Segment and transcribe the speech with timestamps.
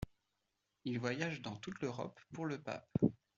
[0.83, 2.89] Il voyage dans tout l'Europe pour le pape.